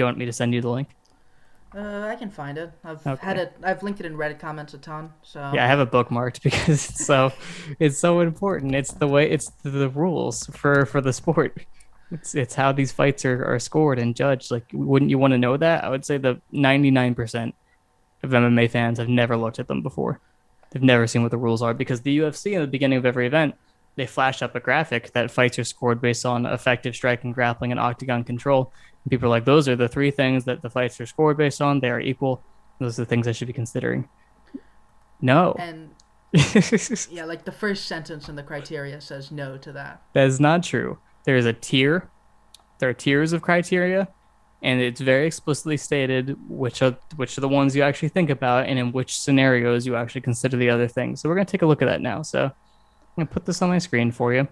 [0.00, 0.88] you want me to send you the link?
[1.74, 2.72] Uh, I can find it.
[2.84, 3.24] I've Okay.
[3.24, 3.52] had it.
[3.62, 5.12] I've linked it in Reddit comments a ton.
[5.22, 7.32] So Yeah, I have it bookmarked because it's so
[7.78, 8.74] it's so important.
[8.74, 11.58] It's the way it's the rules for for the sport.
[12.10, 14.50] It's it's how these fights are, are scored and judged.
[14.50, 15.84] Like, wouldn't you want to know that?
[15.84, 17.54] I would say the ninety nine percent
[18.24, 20.20] of MMA fans have never looked at them before.
[20.72, 23.26] They've never seen what the rules are because the UFC in the beginning of every
[23.28, 23.54] event
[24.00, 27.78] they flash up a graphic that fights are scored based on effective striking, grappling, and
[27.78, 28.72] octagon control.
[29.04, 31.60] And people are like, those are the three things that the fights are scored based
[31.60, 31.80] on.
[31.80, 32.42] They are equal.
[32.78, 34.08] Those are the things I should be considering.
[35.20, 35.54] No.
[35.58, 35.90] and
[37.10, 40.00] yeah, like the first sentence in the criteria says no to that.
[40.14, 40.96] That is not true.
[41.24, 42.08] There is a tier.
[42.78, 44.08] There are tiers of criteria,
[44.62, 48.66] and it's very explicitly stated which are which are the ones you actually think about,
[48.66, 51.20] and in which scenarios you actually consider the other things.
[51.20, 52.22] So we're gonna take a look at that now.
[52.22, 52.50] So
[53.16, 54.46] I'm gonna put this on my screen for you.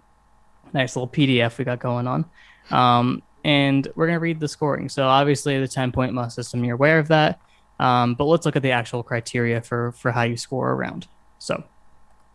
[0.72, 2.24] Nice little PDF we got going on,
[2.70, 4.88] um, and we're gonna read the scoring.
[4.88, 7.40] So obviously the ten point must system, you're aware of that.
[7.80, 11.06] Um, but let's look at the actual criteria for for how you score a round.
[11.38, 11.62] So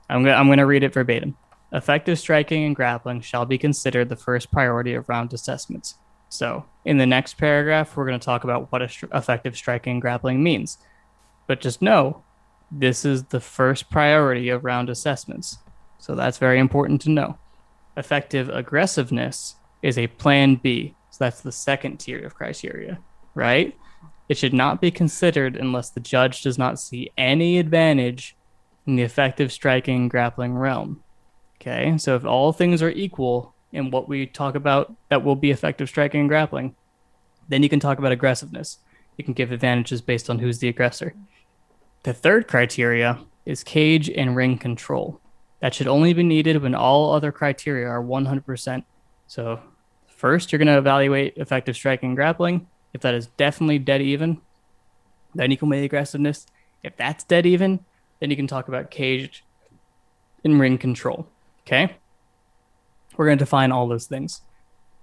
[0.09, 1.35] I'm gonna I'm gonna read it verbatim.
[1.73, 5.95] Effective striking and grappling shall be considered the first priority of round assessments.
[6.29, 10.41] So, in the next paragraph, we're going to talk about what effective striking and grappling
[10.41, 10.79] means.
[11.45, 12.23] But just know
[12.71, 15.59] this is the first priority of round assessments.
[16.03, 17.37] So, that's very important to know.
[17.95, 20.95] Effective aggressiveness is a plan B.
[21.11, 22.99] So, that's the second tier of criteria,
[23.35, 23.73] right?
[24.27, 28.35] It should not be considered unless the judge does not see any advantage
[28.85, 31.01] in the effective striking and grappling realm.
[31.61, 35.51] Okay, so if all things are equal in what we talk about that will be
[35.51, 36.75] effective striking and grappling,
[37.47, 38.79] then you can talk about aggressiveness.
[39.15, 41.15] You can give advantages based on who's the aggressor.
[42.03, 45.21] The third criteria is cage and ring control.
[45.63, 48.83] That should only be needed when all other criteria are 100%.
[49.27, 49.61] So,
[50.07, 52.67] first, you're going to evaluate effective striking and grappling.
[52.93, 54.41] If that is definitely dead even,
[55.33, 56.47] then you can weigh aggressiveness.
[56.83, 57.79] If that's dead even,
[58.19, 59.43] then you can talk about caged
[60.43, 61.29] and ring control.
[61.65, 61.95] Okay.
[63.15, 64.41] We're going to define all those things,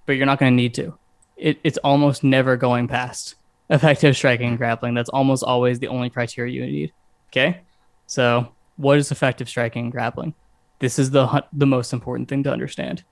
[0.05, 0.93] but you're not going to need to.
[1.39, 3.37] It, it's almost never going past
[3.71, 4.93] effective striking and grappling.
[4.93, 6.93] That's almost always the only criteria you need.
[7.31, 7.63] Okay.
[8.07, 10.35] So, what is effective striking and grappling?
[10.81, 13.05] This is the the most important thing to understand.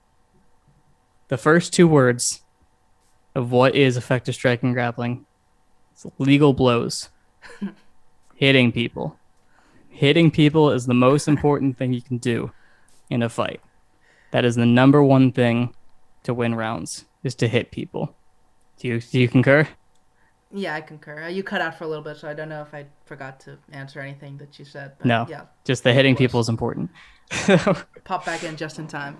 [1.29, 2.41] The first two words
[3.35, 5.25] of what is effective striking grappling
[5.95, 7.09] is legal blows,
[8.35, 9.17] hitting people.
[9.89, 12.51] Hitting people is the most important thing you can do
[13.09, 13.61] in a fight.
[14.31, 15.73] That is the number one thing
[16.23, 18.15] to win rounds is to hit people.
[18.77, 19.67] Do you do you concur?
[20.51, 21.23] Yeah, I concur.
[21.23, 23.39] Uh, You cut out for a little bit, so I don't know if I forgot
[23.41, 24.93] to answer anything that you said.
[24.97, 25.25] But No.
[25.29, 26.89] Yeah, Just the hitting people is important.
[28.03, 29.17] pop back in just in time.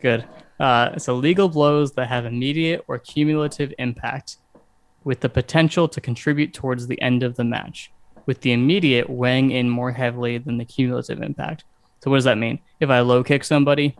[0.00, 0.24] Good.
[0.58, 4.38] Uh, so legal blows that have immediate or cumulative impact
[5.04, 7.92] with the potential to contribute towards the end of the match,
[8.26, 11.64] with the immediate weighing in more heavily than the cumulative impact.
[12.00, 12.58] So what does that mean?
[12.80, 13.96] If I low kick somebody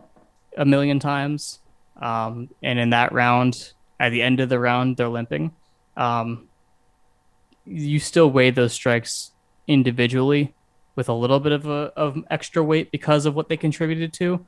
[0.57, 1.59] a million times,
[2.01, 5.51] um, and in that round, at the end of the round, they're limping,
[5.97, 6.48] um,
[7.69, 9.31] you still weigh those strikes
[9.67, 10.53] individually
[10.95, 14.45] with a little bit of a of extra weight because of what they contributed to.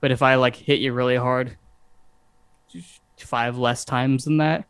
[0.00, 1.56] But if I like hit you really hard,
[3.16, 4.64] five less times than that,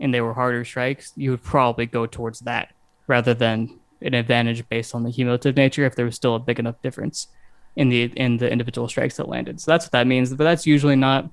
[0.00, 2.72] and they were harder strikes, you would probably go towards that
[3.06, 6.58] rather than an advantage based on the cumulative nature if there was still a big
[6.58, 7.28] enough difference
[7.76, 9.60] in the in the individual strikes that landed.
[9.60, 10.34] So that's what that means.
[10.34, 11.28] But that's usually not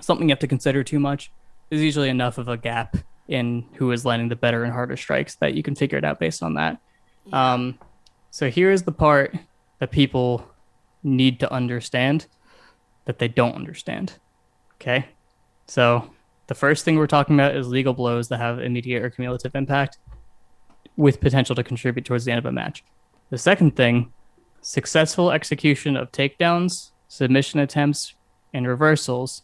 [0.00, 1.30] something you have to consider too much.
[1.68, 2.96] There's usually enough of a gap
[3.28, 6.20] in who is landing the better and harder strikes that you can figure it out
[6.20, 6.78] based on that.
[7.32, 7.78] Um,
[8.30, 9.34] so here's the part
[9.78, 10.46] that people
[11.02, 12.26] need to understand
[13.06, 14.18] that they don't understand.
[14.74, 15.06] Okay.
[15.66, 16.10] So
[16.46, 19.98] the first thing we're talking about is legal blows that have immediate or cumulative impact
[20.96, 22.84] with potential to contribute towards the end of a match.
[23.30, 24.12] The second thing,
[24.60, 28.14] successful execution of takedowns, submission attempts,
[28.52, 29.42] and reversals,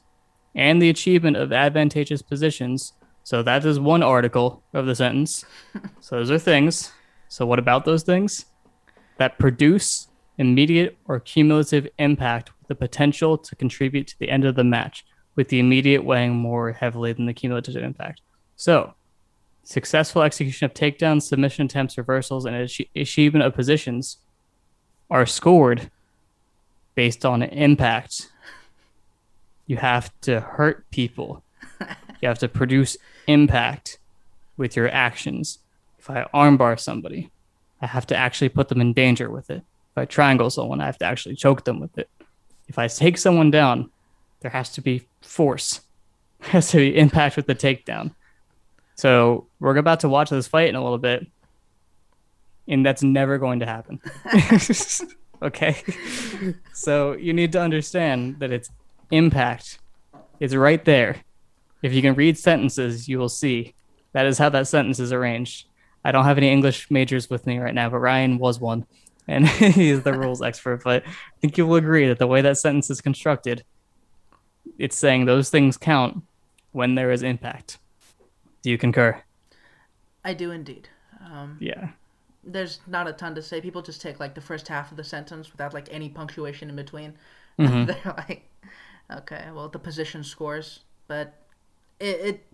[0.54, 2.92] and the achievement of advantageous positions.
[3.30, 5.44] So that is one article of the sentence.
[6.00, 6.90] so those are things.
[7.28, 8.46] So what about those things?
[9.18, 10.08] That produce
[10.38, 15.06] immediate or cumulative impact with the potential to contribute to the end of the match,
[15.36, 18.20] with the immediate weighing more heavily than the cumulative impact.
[18.56, 18.94] So,
[19.62, 24.16] successful execution of takedowns, submission attempts, reversals, and achievement of positions
[25.08, 25.88] are scored
[26.96, 28.28] based on impact.
[29.68, 31.44] You have to hurt people.
[32.22, 32.98] You have to produce
[33.32, 33.98] impact
[34.56, 35.58] with your actions.
[35.98, 37.30] If I armbar somebody,
[37.80, 39.62] I have to actually put them in danger with it.
[39.92, 42.08] If I triangle someone, I have to actually choke them with it.
[42.68, 43.90] If I take someone down,
[44.40, 45.80] there has to be force.
[46.40, 48.14] There has to be impact with the takedown.
[48.94, 51.26] So we're about to watch this fight in a little bit,
[52.66, 54.00] and that's never going to happen.
[55.42, 55.82] okay?
[56.72, 58.70] So you need to understand that it's
[59.10, 59.80] impact.
[60.38, 61.16] It's right there.
[61.82, 63.74] If you can read sentences, you will see
[64.12, 65.66] that is how that sentence is arranged.
[66.04, 68.86] I don't have any English majors with me right now, but Ryan was one,
[69.28, 70.82] and he's the rules expert.
[70.84, 71.10] But I
[71.40, 73.64] think you will agree that the way that sentence is constructed,
[74.78, 76.22] it's saying those things count
[76.72, 77.78] when there is impact.
[78.62, 79.22] Do you concur?
[80.24, 80.88] I do indeed.
[81.24, 81.90] Um, Yeah.
[82.44, 83.60] there's not a ton to say.
[83.60, 86.76] People just take like the first half of the sentence without like any punctuation in
[86.76, 87.14] between.
[87.58, 87.86] Mhm.
[88.04, 88.48] They're like,
[89.10, 91.39] okay, well, the position scores, but
[92.00, 92.46] it, it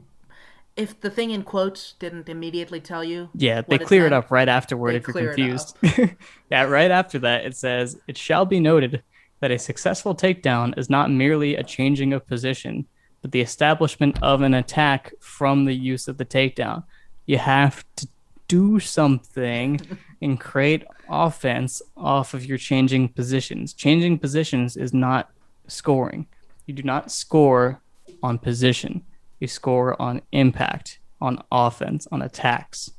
[0.76, 4.12] if the thing in quotes didn't immediately tell you, Yeah, they what it clear it
[4.12, 5.76] up right afterward if you're confused.
[6.50, 9.02] yeah, right after that, it says, It shall be noted
[9.40, 12.86] that a successful takedown is not merely a changing of position,
[13.22, 16.84] but the establishment of an attack from the use of the takedown.
[17.24, 18.06] You have to
[18.48, 19.80] do something
[20.22, 23.72] and create offense off of your changing positions.
[23.72, 25.30] Changing positions is not
[25.68, 26.26] scoring.
[26.66, 27.80] You do not score
[28.22, 29.02] on position,
[29.40, 32.90] you score on impact, on offense, on attacks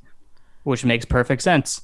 [0.68, 1.80] which makes perfect sense.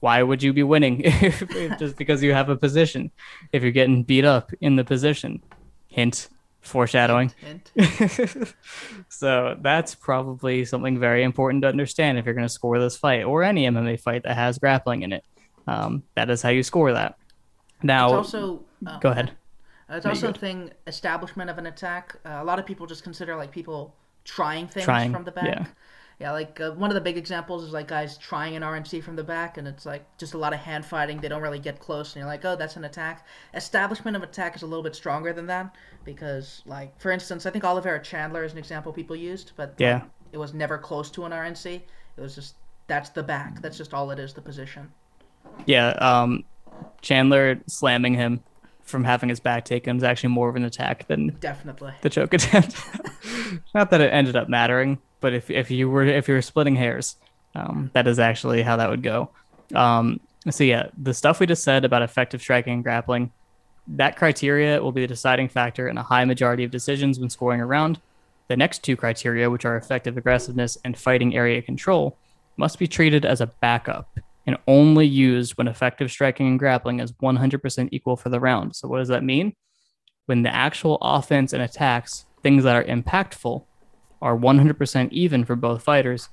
[0.00, 3.12] Why would you be winning if, just because you have a position?
[3.52, 5.40] If you're getting beat up in the position,
[5.86, 6.28] hint,
[6.60, 7.32] foreshadowing.
[7.36, 8.54] hint,
[9.08, 13.22] so that's probably something very important to understand if you're going to score this fight
[13.22, 15.24] or any MMA fight that has grappling in it.
[15.68, 17.16] Um, that is how you score that.
[17.80, 19.30] Now, it's also oh, go ahead.
[19.90, 22.16] Uh, It's also a thing establishment of an attack.
[22.24, 23.94] Uh, a lot of people just consider like people
[24.24, 25.44] trying things Trying, from the back.
[25.46, 25.66] yeah.
[26.18, 29.16] Yeah, like uh, one of the big examples is like guys trying an RNC from
[29.16, 31.20] the back, and it's like just a lot of hand fighting.
[31.20, 33.26] They don't really get close, and you're like, oh, that's an attack.
[33.52, 37.50] Establishment of attack is a little bit stronger than that because, like, for instance, I
[37.50, 40.04] think Oliveira Chandler is an example people used, but Yeah.
[40.32, 41.82] it was never close to an RNC.
[42.16, 42.54] It was just
[42.86, 43.60] that's the back.
[43.60, 44.90] That's just all it is, the position.
[45.66, 46.44] Yeah, um,
[47.02, 48.40] Chandler slamming him
[48.86, 51.92] from having his back taken was actually more of an attack than Definitely.
[52.00, 52.80] the choke attempt.
[53.74, 56.76] Not that it ended up mattering, but if if you were if you were splitting
[56.76, 57.16] hairs,
[57.54, 59.30] um, that is actually how that would go.
[59.74, 63.32] Um, so yeah, the stuff we just said about effective striking and grappling,
[63.88, 67.60] that criteria will be the deciding factor in a high majority of decisions when scoring
[67.60, 68.00] a round.
[68.48, 72.16] The next two criteria, which are effective aggressiveness and fighting area control,
[72.56, 77.12] must be treated as a backup and only used when effective striking and grappling is
[77.12, 78.76] 100% equal for the round.
[78.76, 79.54] So what does that mean?
[80.26, 83.64] When the actual offense and attacks, things that are impactful,
[84.22, 86.28] are 100% even for both fighters,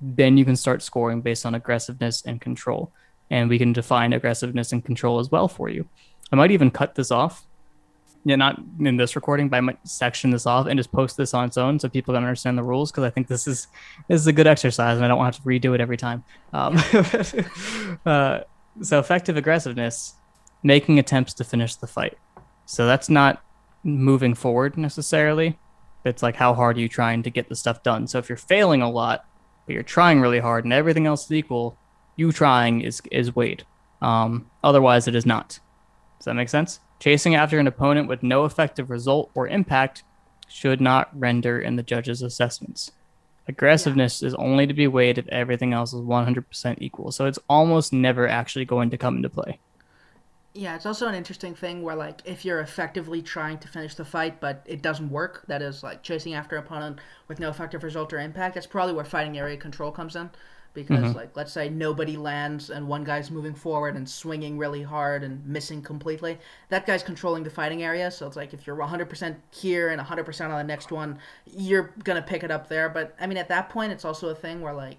[0.00, 2.92] then you can start scoring based on aggressiveness and control.
[3.30, 5.88] And we can define aggressiveness and control as well for you.
[6.32, 7.46] I might even cut this off.
[8.28, 11.32] Yeah, not in this recording, but I might section this off and just post this
[11.32, 13.68] on its own so people can understand the rules because I think this is
[14.06, 15.96] this is a good exercise and I don't want to have to redo it every
[15.96, 16.24] time.
[16.52, 16.76] Um,
[18.06, 18.40] uh,
[18.82, 20.12] so effective aggressiveness,
[20.62, 22.18] making attempts to finish the fight.
[22.66, 23.42] So that's not
[23.82, 25.58] moving forward necessarily.
[26.04, 28.06] It's like how hard are you trying to get the stuff done.
[28.08, 29.24] So if you're failing a lot,
[29.64, 31.78] but you're trying really hard and everything else is equal,
[32.16, 33.64] you trying is is weighed.
[34.02, 35.60] Um, otherwise, it is not.
[36.18, 36.80] Does that make sense?
[36.98, 40.02] Chasing after an opponent with no effective result or impact
[40.48, 42.90] should not render in the judge's assessments.
[43.46, 47.12] Aggressiveness is only to be weighed if everything else is 100% equal.
[47.12, 49.58] So it's almost never actually going to come into play.
[50.54, 54.04] Yeah, it's also an interesting thing where like if you're effectively trying to finish the
[54.04, 57.84] fight but it doesn't work, that is like chasing after an opponent with no effective
[57.84, 60.30] result or impact, that's probably where fighting area control comes in.
[60.74, 61.16] Because mm-hmm.
[61.16, 65.44] like let's say nobody lands and one guy's moving forward and swinging really hard and
[65.46, 66.38] missing completely.
[66.68, 70.40] That guy's controlling the fighting area, so it's like if you're 100% here and 100%
[70.40, 73.48] on the next one, you're going to pick it up there, but I mean at
[73.48, 74.98] that point it's also a thing where like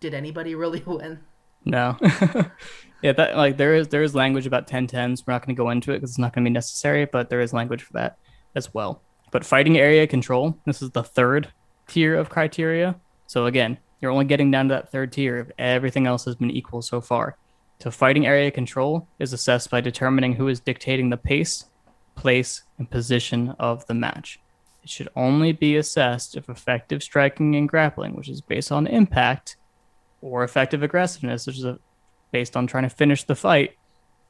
[0.00, 1.20] did anybody really win?
[1.64, 1.96] No.
[3.02, 5.24] yeah, that like there is there is language about 1010s.
[5.26, 7.28] We're not going to go into it because it's not going to be necessary, but
[7.30, 8.16] there is language for that
[8.54, 9.02] as well.
[9.30, 11.52] But fighting area control, this is the third
[11.86, 12.96] tier of criteria.
[13.26, 16.50] So again, you're only getting down to that third tier if everything else has been
[16.50, 17.36] equal so far.
[17.80, 21.66] So fighting area control is assessed by determining who is dictating the pace,
[22.14, 24.38] place, and position of the match.
[24.82, 29.56] It should only be assessed if effective striking and grappling, which is based on impact,
[30.22, 31.78] or effective aggressiveness, which is a,
[32.32, 33.76] based on trying to finish the fight,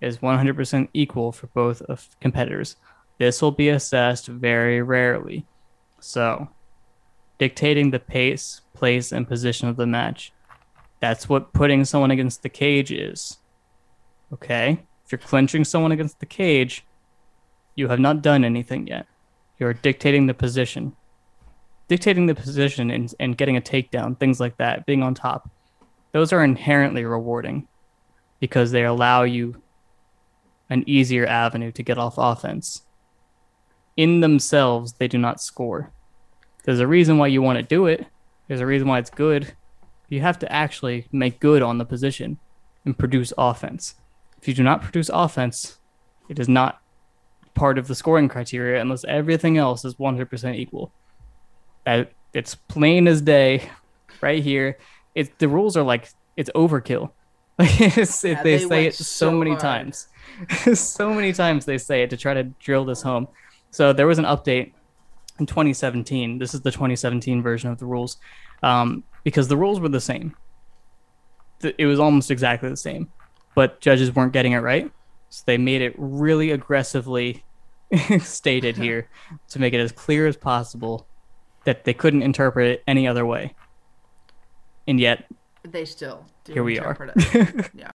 [0.01, 2.77] is 100% equal for both of competitors.
[3.19, 5.47] This will be assessed very rarely.
[6.01, 6.49] So,
[7.41, 10.31] dictating the pace, place, and position of the match.
[11.01, 13.39] That's what putting someone against the cage is.
[14.31, 14.85] Okay?
[15.05, 16.85] If you're clinching someone against the cage,
[17.75, 19.07] you have not done anything yet.
[19.59, 20.95] You're dictating the position.
[21.91, 25.51] dictating the position and, and getting a takedown, things like that, being on top,
[26.13, 27.67] those are inherently rewarding
[28.39, 29.61] because they allow you
[30.69, 32.83] an easier avenue to get off offense.
[33.97, 35.93] In themselves, they do not score.
[36.65, 38.07] There's a reason why you want to do it.
[38.49, 39.55] There's a reason why it's good.
[40.09, 42.39] You have to actually make good on the position
[42.85, 43.95] and produce offense.
[44.41, 45.79] If you do not produce offense,
[46.29, 46.81] it is not
[47.55, 50.93] part of the scoring criteria unless everything else is 100% equal.
[51.85, 53.71] That it's plain as day,
[54.21, 54.79] right here.
[55.15, 57.11] It the rules are like it's overkill.
[57.59, 59.61] it's, Yeah, they, they say it so, so many hard.
[59.61, 60.09] times.
[60.75, 63.29] so many times they say it to try to drill this home.
[63.71, 64.73] So there was an update
[65.41, 66.39] in 2017.
[66.39, 68.19] This is the 2017 version of the rules,
[68.63, 70.37] um, because the rules were the same.
[71.63, 73.11] It was almost exactly the same,
[73.55, 74.91] but judges weren't getting it right,
[75.29, 77.45] so they made it really aggressively
[78.21, 79.09] stated here
[79.49, 81.07] to make it as clear as possible
[81.65, 83.55] that they couldn't interpret it any other way.
[84.87, 85.27] And yet,
[85.63, 87.13] They still do Here we are.
[87.15, 87.71] it.
[87.75, 87.89] yeah.